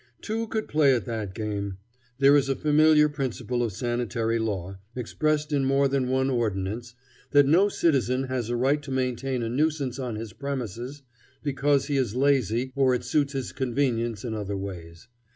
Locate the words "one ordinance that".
6.09-7.45